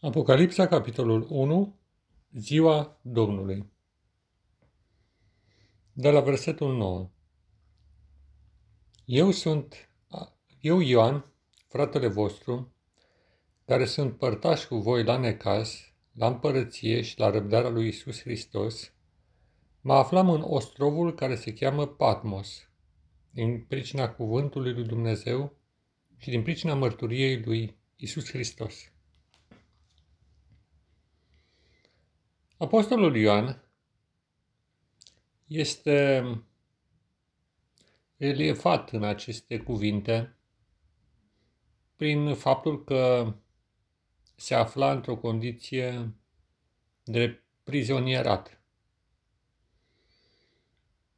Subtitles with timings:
[0.00, 1.76] Apocalipsa, capitolul 1,
[2.32, 3.72] Ziua Domnului.
[5.92, 7.10] De la versetul 9.
[9.04, 9.90] Eu sunt,
[10.60, 11.32] eu Ioan,
[11.68, 12.74] fratele vostru,
[13.64, 18.92] care sunt părtaș cu voi la necas, la împărăție și la răbdarea lui Isus Hristos,
[19.80, 22.70] mă aflam în ostrovul care se cheamă Patmos,
[23.30, 25.56] din pricina cuvântului lui Dumnezeu
[26.16, 28.92] și din pricina mărturiei lui Isus Hristos.
[32.60, 33.64] Apostolul Ioan
[35.46, 36.22] este
[38.16, 40.36] reliefat în aceste cuvinte
[41.96, 43.34] prin faptul că
[44.34, 46.14] se afla într-o condiție
[47.04, 48.60] de prizonierat.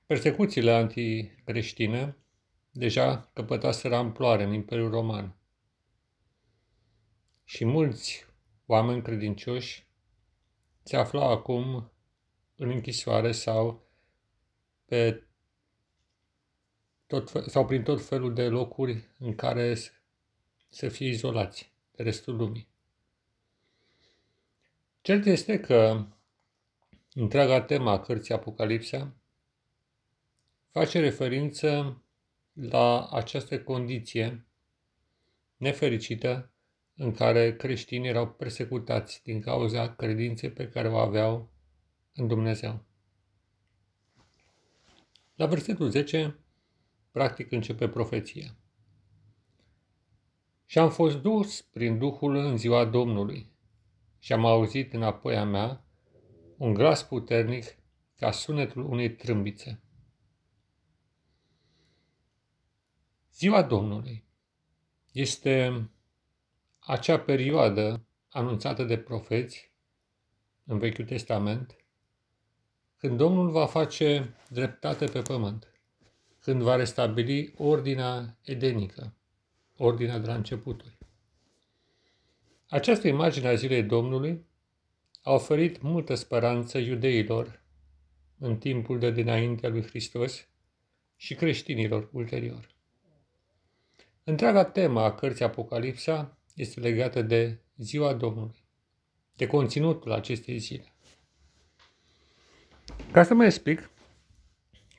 [0.06, 2.16] Persecuțiile anticreștine
[2.70, 5.36] deja căpătaseră amploare în Imperiul Roman
[7.44, 8.26] și mulți
[8.66, 9.88] oameni credincioși
[10.82, 11.92] se afla acum
[12.56, 13.88] în închisoare sau,
[14.84, 15.24] pe
[17.06, 19.74] tot, sau prin tot felul de locuri în care
[20.68, 22.68] să fie izolați de restul lumii.
[25.00, 26.06] Cert este că
[27.14, 29.14] întreaga tema a cărții Apocalipsa
[30.70, 32.02] face referință
[32.52, 34.46] la această condiție
[35.56, 36.52] nefericită
[37.00, 41.50] în care creștinii erau persecutați din cauza credinței pe care o aveau
[42.14, 42.84] în Dumnezeu.
[45.34, 46.38] La versetul 10,
[47.10, 48.56] practic începe profeția.
[50.66, 53.50] Și am fost dus prin Duhul în ziua Domnului
[54.18, 55.84] și am auzit înapoi a mea
[56.56, 57.64] un glas puternic
[58.16, 59.82] ca sunetul unei trâmbițe.
[63.32, 64.24] Ziua Domnului
[65.12, 65.84] este
[66.80, 69.72] acea perioadă anunțată de profeți
[70.64, 71.76] în Vechiul Testament,
[72.96, 75.72] când Domnul va face dreptate pe pământ,
[76.40, 79.14] când va restabili ordinea edenică,
[79.76, 80.98] ordinea de la începuturi.
[82.68, 84.46] Această imagine a zilei Domnului
[85.22, 87.62] a oferit multă speranță iudeilor
[88.38, 90.48] în timpul de dinaintea lui Hristos
[91.16, 92.68] și creștinilor ulterior.
[94.24, 98.64] Întreaga tema a cărții Apocalipsa este legată de ziua Domnului,
[99.36, 100.92] de conținutul acestei zile.
[103.12, 103.90] Ca să mă explic,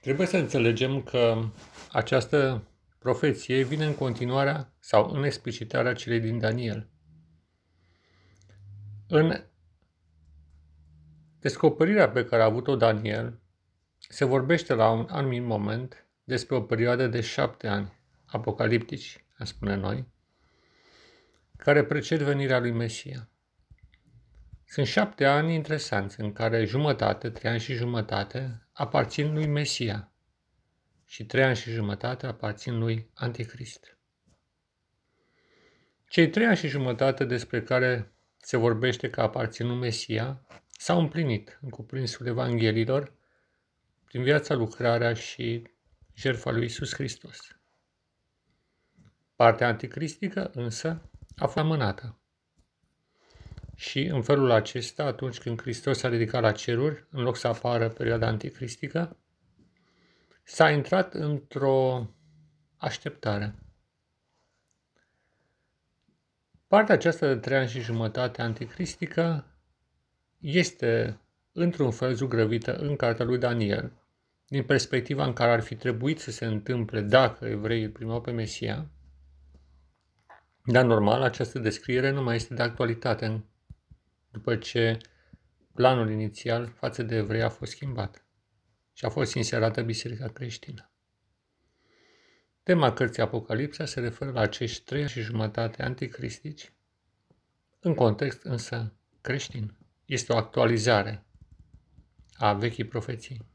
[0.01, 1.43] trebuie să înțelegem că
[1.91, 2.63] această
[2.99, 6.89] profeție vine în continuarea sau în explicitarea celei din Daniel.
[9.07, 9.43] În
[11.39, 13.39] descoperirea pe care a avut-o Daniel,
[13.97, 17.93] se vorbește la un anumit moment despre o perioadă de șapte ani
[18.25, 20.05] apocaliptici, a spune noi,
[21.63, 23.29] care preced venirea lui Mesia.
[24.65, 30.11] Sunt șapte ani interesanți în care jumătate, trei ani și jumătate, aparțin lui Mesia
[31.05, 33.97] și trei ani și jumătate aparțin lui Anticrist.
[36.07, 41.59] Cei trei ani și jumătate despre care se vorbește că aparțin lui Mesia s-au împlinit
[41.61, 43.13] în cuprinsul Evanghelilor
[44.05, 45.67] prin viața, lucrarea și
[46.15, 47.37] jertfa lui Isus Hristos.
[49.35, 52.19] Partea anticristică însă a fost amânată.
[53.75, 57.89] Și în felul acesta, atunci când Hristos s-a ridicat la ceruri, în loc să apară
[57.89, 59.17] perioada anticristică,
[60.43, 62.07] s-a intrat într-o
[62.77, 63.55] așteptare.
[66.67, 69.45] Partea aceasta de trei ani și jumătate anticristică
[70.39, 71.19] este
[71.51, 73.91] într-un fel zugrăvită în cartea lui Daniel,
[74.47, 78.31] din perspectiva în care ar fi trebuit să se întâmple dacă evreii îl primeau pe
[78.31, 78.89] Mesia,
[80.71, 83.45] dar normal, această descriere nu mai este de actualitate
[84.31, 84.97] după ce
[85.73, 88.25] planul inițial față de evrei a fost schimbat
[88.93, 90.91] și a fost inserată biserica creștină.
[92.63, 96.73] Tema cărții Apocalipsa se referă la acești trei și jumătate anticristici,
[97.79, 99.77] în context însă creștin.
[100.05, 101.25] Este o actualizare
[102.33, 103.45] a vechii profeții.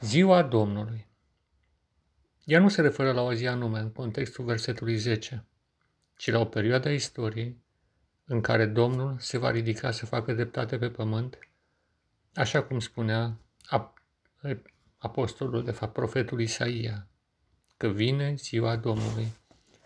[0.00, 1.09] Ziua Domnului
[2.50, 5.44] ea nu se referă la o zi anume în contextul versetului 10,
[6.16, 7.56] ci la o perioadă a istoriei
[8.24, 11.38] în care Domnul se va ridica să facă dreptate pe pământ,
[12.34, 13.38] așa cum spunea
[14.98, 17.08] apostolul, de fapt profetul Isaia,
[17.76, 19.26] că vine ziua Domnului,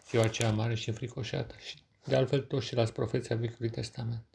[0.08, 4.26] ziua cea mare și fricoșată și de altfel toți ceilalți profeți ai Vechiului Testament.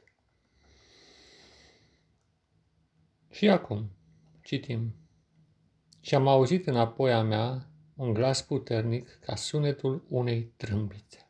[3.32, 3.92] Și acum,
[4.44, 4.96] citim.
[6.02, 7.64] Și am auzit înapoi a mea
[8.00, 11.28] un glas puternic ca sunetul unei trâmbițe,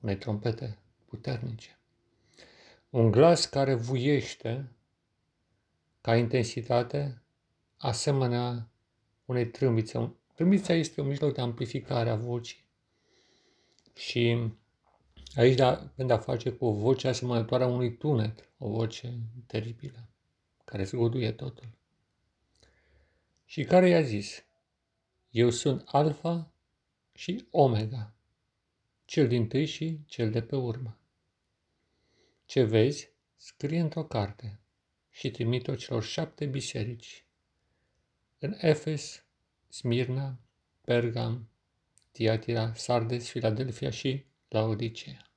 [0.00, 1.78] unei trompete puternice.
[2.90, 4.72] Un glas care vuiește
[6.00, 7.22] ca intensitate,
[7.76, 8.68] asemenea
[9.24, 10.16] unei trâmbițe.
[10.34, 12.64] Trâmbița este un mijloc de amplificare a vocii.
[13.94, 14.52] Și
[15.34, 20.08] aici da, de a face cu o voce asemănătoare a unui tunet, o voce teribilă,
[20.64, 21.68] care zguduie totul.
[23.44, 24.44] Și care i-a zis,
[25.36, 26.52] eu sunt Alfa
[27.12, 28.14] și Omega,
[29.04, 30.98] cel din tâi și cel de pe urmă.
[32.44, 34.60] Ce vezi, scrie într-o carte
[35.10, 37.24] și trimit-o celor șapte biserici.
[38.38, 39.24] În Efes,
[39.68, 40.38] Smirna,
[40.80, 41.48] Pergam,
[42.10, 45.30] Tiatira, Sardes, Filadelfia și Laodicea.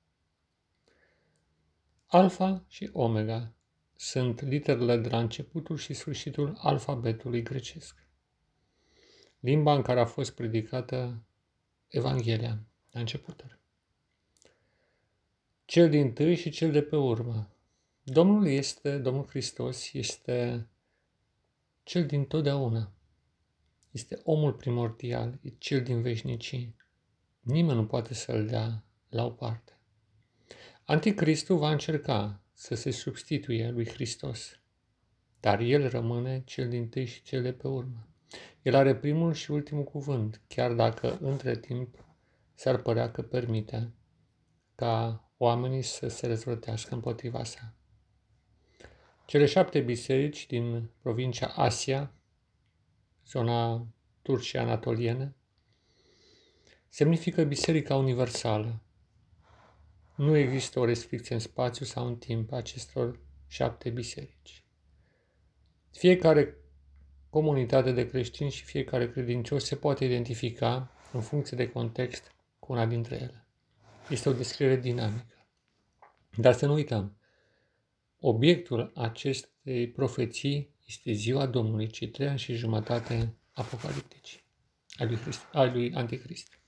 [2.05, 3.53] Alfa și Omega
[3.95, 8.07] sunt literele de la începutul și sfârșitul alfabetului grecesc.
[9.39, 11.23] Limba în care a fost predicată
[11.87, 12.59] Evanghelia
[12.91, 13.59] la începutul.
[15.65, 17.49] Cel din tâi și cel de pe urmă.
[18.03, 20.67] Domnul este, Domnul Hristos este
[21.83, 22.91] cel din totdeauna.
[23.91, 26.75] Este omul primordial, e cel din veșnicii.
[27.39, 29.77] Nimeni nu poate să-l dea la o parte.
[30.85, 34.59] Anticristul va încerca să se substituie lui Hristos,
[35.39, 38.08] dar el rămâne cel din tâi și cel de pe urmă.
[38.61, 42.05] El are primul și ultimul cuvânt, chiar dacă între timp
[42.53, 43.93] s-ar părea că permite
[44.75, 47.73] ca oamenii să se răzvrătească împotriva sa.
[49.25, 52.13] Cele șapte biserici din provincia Asia,
[53.27, 53.87] zona
[54.21, 55.35] Turciei Anatoliene,
[56.87, 58.81] semnifică Biserica Universală.
[60.15, 64.63] Nu există o restricție în spațiu sau în timp acestor șapte biserici.
[65.91, 66.55] Fiecare
[67.29, 72.85] comunitate de creștini și fiecare credincios se poate identifica în funcție de context cu una
[72.85, 73.47] dintre ele.
[74.09, 75.47] Este o descriere dinamică.
[76.37, 77.17] Dar să nu uităm,
[78.19, 84.43] obiectul acestei profeții este ziua Domnului, cei trei ani și jumătate apocaliptici
[84.97, 86.59] a lui, Christ, a lui Anticrist.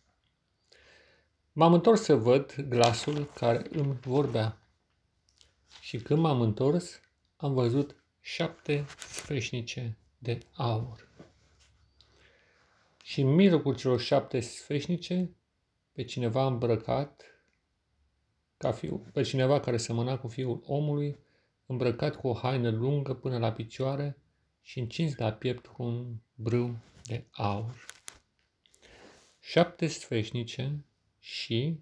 [1.51, 4.61] M-am întors să văd glasul care îmi vorbea.
[5.81, 6.99] Și când m-am întors,
[7.35, 11.07] am văzut șapte sfeșnice de aur.
[13.03, 15.29] Și în mijlocul celor șapte sfeșnice,
[15.91, 17.23] pe cineva îmbrăcat
[18.57, 21.17] ca fiu, pe cineva care semăna cu fiul omului,
[21.65, 24.17] îmbrăcat cu o haină lungă până la picioare
[24.61, 27.85] și încins la piept cu un brâu de aur.
[29.39, 30.85] Șapte sfeșnice
[31.19, 31.79] și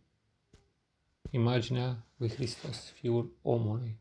[1.30, 3.98] imaginea lui Hristos, Fiul omului.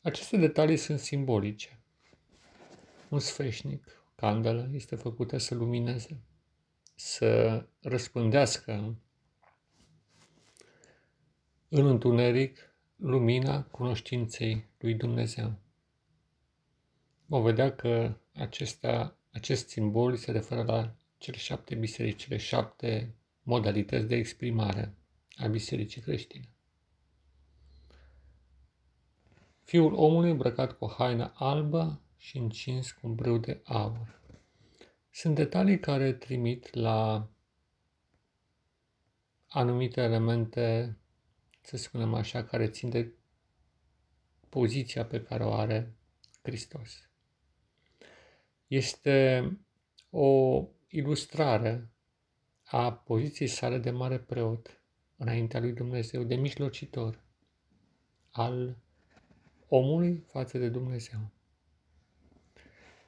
[0.00, 1.78] Aceste detalii sunt simbolice.
[3.14, 6.20] Un sfeșnic, candelă, este făcută să lumineze,
[6.94, 8.72] să răspândească
[11.68, 15.58] în întuneric lumina cunoștinței lui Dumnezeu.
[17.26, 24.06] Vom vedea că acesta, acest simbol se referă la cele șapte biserici, cele șapte modalități
[24.06, 24.94] de exprimare
[25.36, 26.48] a bisericii creștine.
[29.62, 34.20] Fiul omului îmbrăcat cu o haină albă și încins cu un brâu de aur.
[35.10, 37.28] Sunt detalii care trimit la
[39.48, 40.96] anumite elemente
[41.60, 43.12] să spunem așa, care țin de
[44.48, 45.94] poziția pe care o are
[46.42, 47.08] Hristos.
[48.66, 49.48] Este
[50.10, 51.88] o ilustrare
[52.64, 54.80] a poziției sale de mare preot
[55.16, 57.22] înaintea lui Dumnezeu, de mijlocitor
[58.30, 58.76] al
[59.68, 61.33] omului față de Dumnezeu.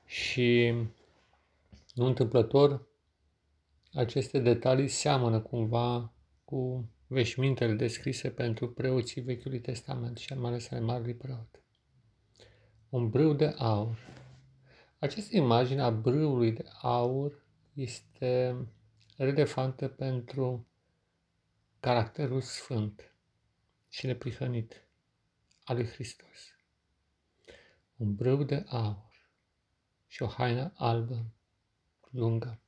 [0.06, 0.75] Și
[1.94, 2.86] nu întâmplător,
[3.92, 6.12] aceste detalii seamănă cumva
[6.44, 11.62] cu veșmintele descrise pentru preoții Vechiului Testament și mai ales ale Marului Preot.
[12.88, 13.98] Un brâu de aur.
[14.98, 17.44] Această imagine a brâului de aur
[17.75, 18.56] este
[19.16, 20.66] relevantă pentru
[21.80, 23.14] caracterul sfânt
[23.88, 24.88] și neprihănit
[25.64, 26.54] al lui Hristos.
[27.96, 29.06] Un brâu de aur
[30.06, 31.25] și o haină albă,
[32.10, 32.58] lungă.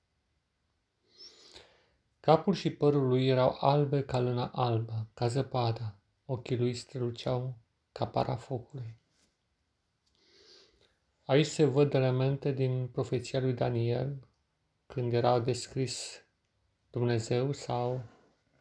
[2.20, 5.94] Capul și părul lui erau albe ca luna albă, ca zăpada,
[6.26, 7.54] ochii lui străluceau
[7.92, 8.96] ca para focului.
[11.24, 14.28] Aici se văd elemente din profeția lui Daniel,
[14.86, 16.24] când era descris
[16.90, 18.02] Dumnezeu sau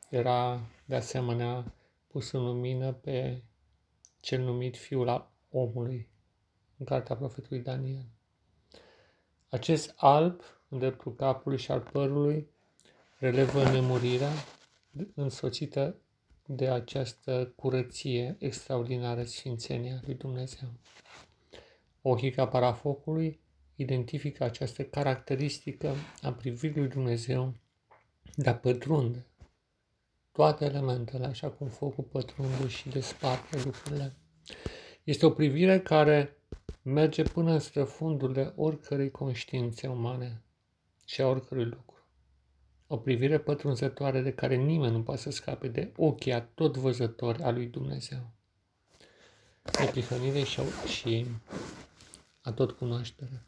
[0.10, 1.74] era de asemenea
[2.07, 3.43] pus în lumină pe
[4.19, 6.10] cel numit Fiul al omului
[6.77, 8.05] în cartea profetului Daniel.
[9.50, 12.48] Acest alb în dreptul capului și al părului
[13.18, 14.32] relevă nemurirea
[15.13, 15.96] însoțită
[16.46, 20.68] de această curăție extraordinară sfințenia lui Dumnezeu.
[22.01, 23.39] Ochii ca parafocului
[23.75, 27.54] identifică această caracteristică a privirii lui Dumnezeu
[28.36, 29.25] de a pătrunde
[30.32, 34.16] toate elementele, așa cum focul pătrunde și desparte lucrurile.
[35.04, 36.37] Este o privire care
[36.81, 40.41] merge până în străfundurile oricărei conștiințe umane
[41.05, 41.97] și a oricărui lucru.
[42.88, 47.51] O privire pătrunzătoare de care nimeni nu poate să scape de ochii tot văzători a
[47.51, 48.29] lui Dumnezeu.
[49.79, 51.25] Neprihănire și, și
[52.41, 53.45] a tot cunoaștere.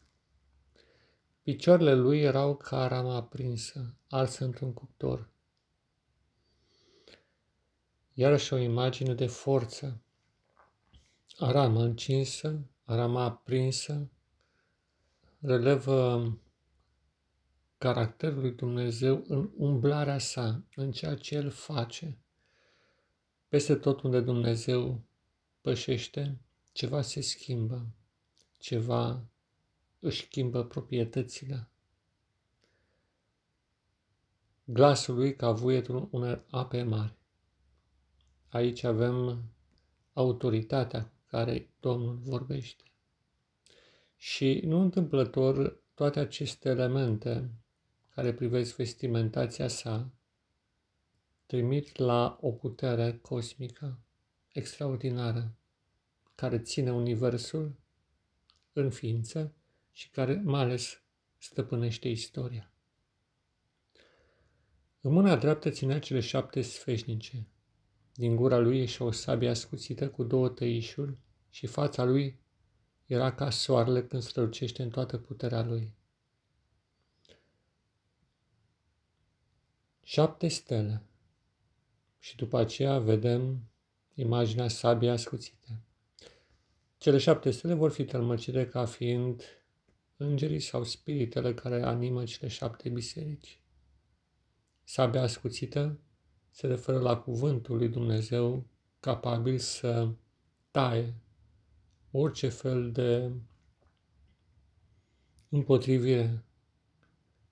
[1.44, 5.30] Picioarele lui erau ca rama aprinsă, arsă într-un cuptor.
[8.14, 10.02] Iarăși o imagine de forță.
[11.38, 12.60] Arama încinsă,
[12.90, 14.10] arama aprinsă,
[15.40, 16.38] relevă
[17.78, 22.18] caracterul lui Dumnezeu în umblarea sa, în ceea ce El face.
[23.48, 25.02] Peste tot unde Dumnezeu
[25.62, 26.40] pășește,
[26.72, 27.86] ceva se schimbă,
[28.58, 29.26] ceva
[30.00, 31.70] își schimbă proprietățile.
[34.64, 37.16] Glasul lui ca vuietul unor ape mari.
[38.50, 39.44] Aici avem
[40.14, 42.84] autoritatea cu care Domnul vorbește.
[44.16, 47.50] Și nu întâmplător toate aceste elemente
[48.10, 50.10] care privesc vestimentația sa
[51.46, 54.00] trimit la o putere cosmică
[54.52, 55.54] extraordinară
[56.36, 57.76] care ține Universul
[58.74, 59.54] în ființă
[59.92, 61.02] și care mai ales
[61.38, 62.72] stăpânește istoria.
[65.02, 67.48] În mâna dreaptă ținea cele șapte sfeșnice.
[68.20, 71.18] Din gura lui ieșea o sabie ascuțită cu două tăișuri
[71.50, 72.40] și fața lui
[73.06, 75.94] era ca soarele când strălucește în toată puterea lui.
[80.04, 81.02] Șapte stele
[82.20, 83.64] și după aceea vedem
[84.14, 85.82] imaginea sabiei ascuțite.
[86.98, 89.44] Cele șapte stele vor fi tălmăcite ca fiind
[90.18, 93.62] îngerii sau spiritele care animă cele șapte biserici.
[94.84, 96.00] Sabia ascuțită
[96.50, 98.66] se referă la cuvântul lui Dumnezeu
[99.00, 100.10] capabil să
[100.72, 101.14] taie
[102.12, 103.32] orice fel de
[105.50, 106.44] împotrivire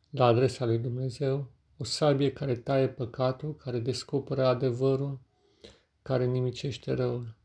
[0.09, 5.19] la adresa lui Dumnezeu, o sabie care taie păcatul, care descoperă adevărul,
[6.01, 7.35] care nimicește răul.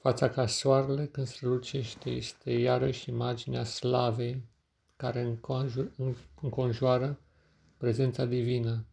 [0.00, 4.44] Fața ca soarele când strălucește este iarăși imaginea slavei
[4.96, 5.38] care
[6.40, 7.20] înconjoară
[7.76, 8.84] prezența divină.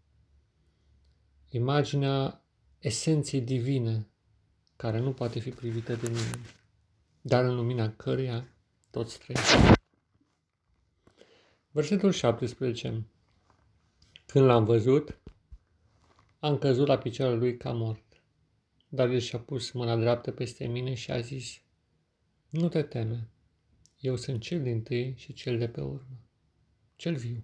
[1.49, 2.43] Imaginea
[2.79, 4.07] esenței divine
[4.75, 6.45] care nu poate fi privită de nimeni,
[7.21, 8.47] dar în lumina căreia
[8.89, 9.75] toți trăim.
[11.71, 13.05] Versetul 17.
[14.25, 15.19] Când l-am văzut,
[16.39, 18.23] am căzut la picioarele lui ca mort.
[18.89, 21.61] Dar el și-a pus mâna dreaptă peste mine și a zis,
[22.49, 23.29] Nu te teme,
[23.99, 26.19] eu sunt cel din tâi și cel de pe urmă,
[26.95, 27.43] cel viu.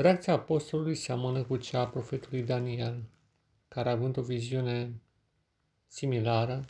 [0.00, 3.02] Reacția apostolului seamănă cu cea a profetului Daniel,
[3.68, 5.00] care având o viziune
[5.86, 6.64] similară,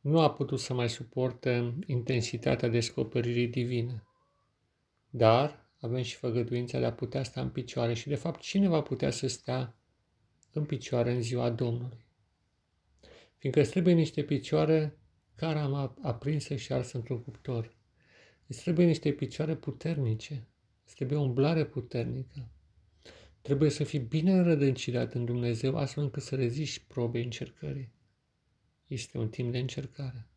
[0.00, 4.04] nu a putut să mai suporte intensitatea descoperirii divine.
[5.10, 8.82] Dar avem și făgăduința de a putea sta în picioare și, de fapt, cine va
[8.82, 9.76] putea să stea
[10.52, 12.06] în picioare în ziua Domnului.
[13.36, 14.98] Fiindcă îți trebuie niște picioare
[15.34, 17.76] care am aprinsă și arsă într-un cuptor.
[18.46, 20.46] Îți trebuie niște picioare puternice.
[20.86, 22.48] Îți trebuie o umblare puternică.
[23.40, 27.92] Trebuie să fii bine înrădăcinat în Dumnezeu astfel încât să reziști probei încercării.
[28.86, 30.28] Este un timp de încercare.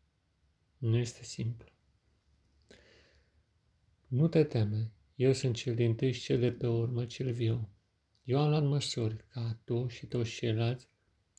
[0.78, 1.68] Nu este simplu.
[4.06, 7.68] Nu te teme, eu sunt cel din tâi și cel de pe urmă, cel viu.
[8.24, 10.88] Eu am luat măsuri ca tu și toți ceilalți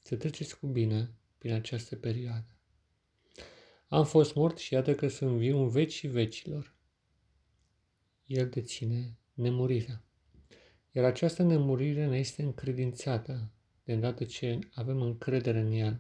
[0.04, 2.56] să treceți cu bine prin această perioadă.
[3.88, 6.76] Am fost mort și iată că sunt viu în vecii vecilor.
[8.32, 10.04] El deține nemurirea.
[10.92, 13.52] Iar această nemurire ne este încredințată
[13.84, 16.00] de îndată ce avem încredere în El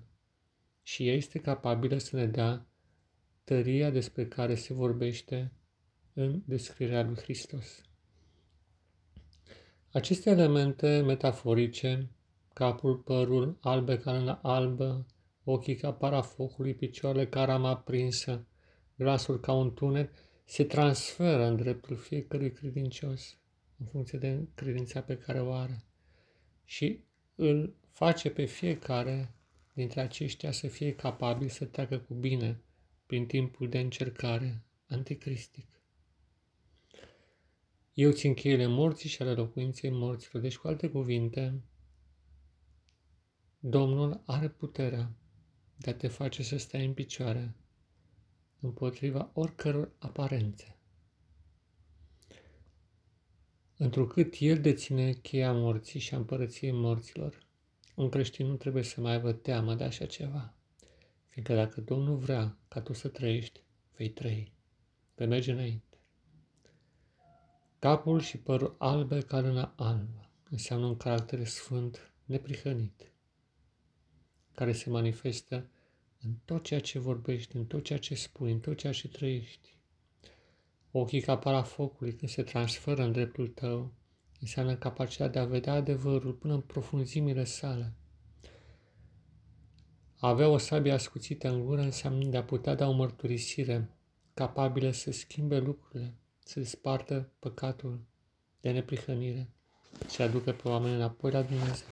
[0.84, 2.66] și ea este capabilă să ne dea
[3.44, 5.52] tăria despre care se vorbește
[6.14, 7.82] în descrierea lui Hristos.
[9.92, 12.10] Aceste elemente metaforice,
[12.54, 15.06] capul, părul, albe ca în albă,
[15.44, 18.46] ochii ca parafocului, picioarele ca rama prinsă,
[18.96, 23.38] glasul ca un tunet, se transferă în dreptul fiecărui credincios,
[23.78, 25.86] în funcție de credința pe care o are.
[26.66, 27.04] Și
[27.36, 29.36] îl face pe fiecare
[29.74, 32.62] dintre aceștia să fie capabil să treacă cu bine
[33.06, 35.82] prin timpul de încercare anticristic.
[37.94, 40.42] Eu țin cheile morții și ale locuinței morților.
[40.42, 41.62] Deci, cu alte cuvinte,
[43.60, 45.12] Domnul are puterea
[45.78, 47.56] de a te face să stai în picioare
[48.62, 50.76] împotriva oricăror aparențe.
[53.78, 57.46] Întrucât El deține cheia morții și a împărăției morților,
[57.96, 60.54] un creștin nu trebuie să mai aibă teamă de așa ceva,
[61.28, 63.62] fiindcă dacă Domnul vrea ca tu să trăiești,
[63.96, 64.54] vei trăi.
[65.16, 65.98] Vei merge înainte.
[67.80, 73.12] Capul și părul albe ca luna albă înseamnă un caracter sfânt, neprihănit,
[74.54, 75.70] care se manifestă
[76.24, 79.76] în tot ceea ce vorbești, în tot ceea ce spui, în tot ceea ce trăiești.
[80.92, 83.94] Ochii ca para focului, când se transferă în dreptul tău,
[84.40, 87.94] înseamnă capacitatea de a vedea adevărul până în profunzimile sale.
[90.18, 93.90] A avea o sabie ascuțită în gură înseamnă de a putea da o mărturisire
[94.34, 98.06] capabilă să schimbe lucrurile, să despartă păcatul
[98.60, 99.50] de neprihănire
[100.14, 101.91] și aducă pe oameni înapoi la Dumnezeu.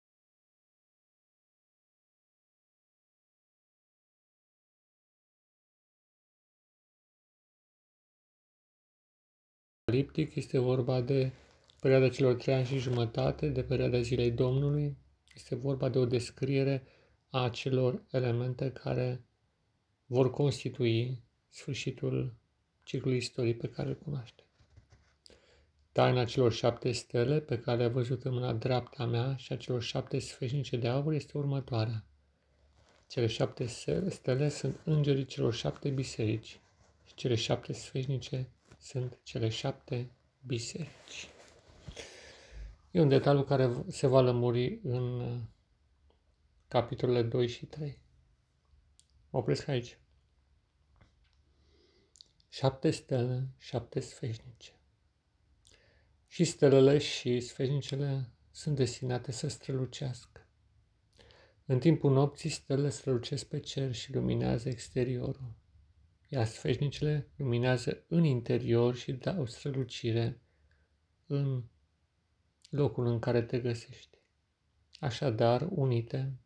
[9.89, 11.31] Apocaliptic este vorba de
[11.79, 14.97] perioada celor trei ani și jumătate, de perioada zilei Domnului.
[15.35, 16.83] Este vorba de o descriere
[17.29, 19.23] a acelor elemente care
[20.05, 22.35] vor constitui sfârșitul
[22.83, 24.43] ciclului istoric pe care îl cunoaște.
[25.91, 29.81] Taina celor șapte stele pe care le-a văzut în mâna dreapta mea și a celor
[29.81, 32.05] șapte sfeșnice de aur este următoarea.
[33.07, 33.65] Cele șapte
[34.09, 36.59] stele sunt îngerii celor șapte biserici
[37.05, 38.49] și cele șapte sfeșnice
[38.87, 40.11] sunt cele șapte
[40.45, 41.29] biserici.
[42.91, 45.39] E un detaliu care se va lămuri în uh,
[46.67, 47.99] capitolele 2 și 3.
[49.29, 49.99] Mă opresc aici.
[52.49, 54.71] Șapte stele, șapte sfeșnice.
[56.27, 60.47] Și stelele și sfeșnicele sunt destinate să strălucească.
[61.65, 65.55] În timpul nopții, stelele strălucesc pe cer și luminează exteriorul
[66.27, 70.41] iar sfeșnicele luminează în interior și dau strălucire
[71.25, 71.63] în
[72.69, 74.17] locul în care te găsești.
[74.99, 76.37] Așadar, unite,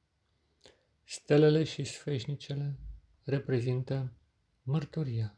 [1.04, 2.80] stelele și sfeșnicele
[3.24, 4.14] reprezintă
[4.64, 5.38] mărturia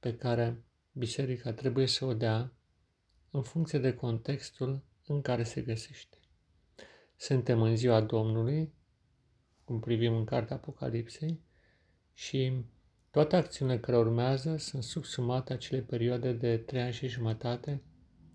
[0.00, 2.54] pe care biserica trebuie să o dea
[3.30, 6.18] în funcție de contextul în care se găsește.
[7.16, 8.72] Suntem în ziua Domnului,
[9.64, 11.40] cum privim în cartea Apocalipsei,
[12.12, 12.64] și
[13.10, 17.82] toate acțiunile care urmează sunt subsumate acelei perioade de trei ani și jumătate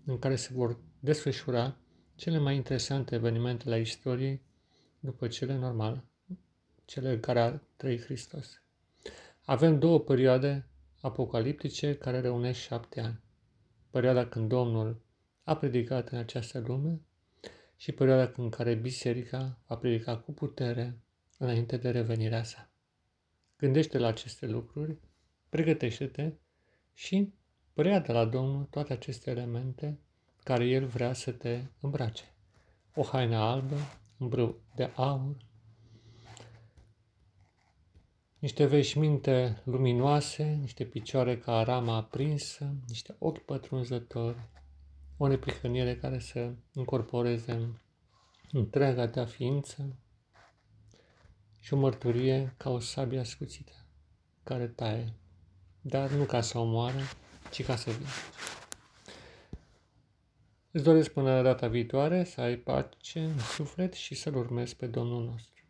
[0.04, 1.76] în care se vor desfășura
[2.14, 4.42] cele mai interesante evenimente la istoriei
[5.00, 6.04] după cele normale,
[6.84, 8.62] cele în care a trăit Hristos.
[9.44, 10.68] Avem două perioade
[11.00, 13.20] apocaliptice care reunesc șapte ani.
[13.90, 15.02] Perioada când Domnul
[15.42, 17.00] a predicat în această lume
[17.76, 20.98] și perioada în care biserica va predica cu putere
[21.38, 22.70] înainte de revenirea sa.
[23.56, 24.98] Gândește la aceste lucruri,
[25.48, 26.32] pregătește-te
[26.94, 27.32] și
[27.72, 29.98] preia la Domnul toate aceste elemente
[30.44, 32.34] care El vrea să te îmbrace.
[32.94, 33.76] O haină albă,
[34.18, 35.36] un brâu de aur,
[38.38, 44.48] niște veșminte luminoase, niște picioare ca rama aprinsă, niște ochi pătrunzători,
[45.16, 47.74] o neprihănire care să încorporeze în
[48.52, 49.96] întreaga ta ființă,
[51.66, 53.72] și o mărturie ca o sabie ascuțită,
[54.42, 55.12] care taie,
[55.80, 57.00] dar nu ca să omoară,
[57.52, 58.08] ci ca să vină.
[60.70, 64.86] Îți doresc până la data viitoare să ai pace în suflet și să-L urmezi pe
[64.86, 65.64] Domnul nostru.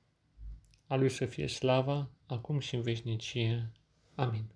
[0.87, 3.73] A Lui să fie slava, acum și în veșnicie.
[4.15, 4.56] Amin.